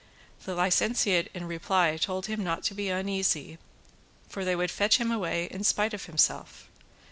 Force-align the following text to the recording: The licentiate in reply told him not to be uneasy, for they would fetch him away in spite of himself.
The 0.45 0.55
licentiate 0.55 1.29
in 1.31 1.45
reply 1.47 1.95
told 1.97 2.25
him 2.25 2.43
not 2.43 2.63
to 2.63 2.73
be 2.73 2.89
uneasy, 2.89 3.59
for 4.27 4.43
they 4.43 4.55
would 4.55 4.71
fetch 4.71 4.97
him 4.97 5.11
away 5.11 5.45
in 5.51 5.63
spite 5.63 5.93
of 5.93 6.05
himself. 6.05 6.67